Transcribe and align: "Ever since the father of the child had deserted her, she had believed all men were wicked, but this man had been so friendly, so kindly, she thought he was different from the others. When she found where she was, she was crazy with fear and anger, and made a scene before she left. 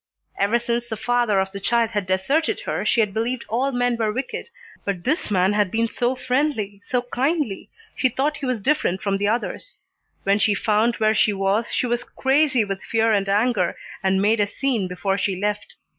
"Ever 0.39 0.57
since 0.57 0.87
the 0.89 0.97
father 0.97 1.39
of 1.39 1.51
the 1.51 1.59
child 1.59 1.91
had 1.91 2.07
deserted 2.07 2.61
her, 2.61 2.83
she 2.83 3.01
had 3.01 3.13
believed 3.13 3.45
all 3.47 3.71
men 3.71 3.97
were 3.97 4.11
wicked, 4.11 4.47
but 4.83 5.03
this 5.03 5.29
man 5.29 5.53
had 5.53 5.69
been 5.69 5.87
so 5.87 6.15
friendly, 6.15 6.81
so 6.83 7.03
kindly, 7.13 7.69
she 7.95 8.09
thought 8.09 8.37
he 8.37 8.47
was 8.47 8.63
different 8.63 9.03
from 9.03 9.17
the 9.19 9.27
others. 9.27 9.79
When 10.23 10.39
she 10.39 10.55
found 10.55 10.95
where 10.95 11.13
she 11.13 11.33
was, 11.33 11.71
she 11.71 11.85
was 11.85 12.03
crazy 12.03 12.65
with 12.65 12.81
fear 12.83 13.13
and 13.13 13.29
anger, 13.29 13.77
and 14.01 14.19
made 14.23 14.39
a 14.39 14.47
scene 14.47 14.87
before 14.87 15.19
she 15.19 15.35
left. 15.39 15.75